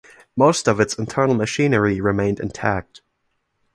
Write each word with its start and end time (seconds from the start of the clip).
Most 0.35 0.67
of 0.67 0.79
its 0.79 0.95
internal 0.95 1.35
machinery 1.35 2.01
remained 2.01 2.39
intact. 2.39 3.01